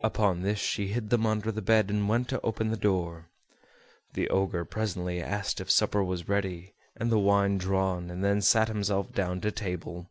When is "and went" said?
1.90-2.30